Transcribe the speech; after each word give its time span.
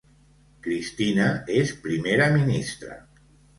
Cristina 0.67 1.27
és 1.61 1.75
primera 1.85 2.33
ministra 2.41 3.01